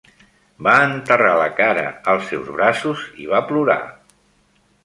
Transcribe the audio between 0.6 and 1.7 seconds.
Va enterrar la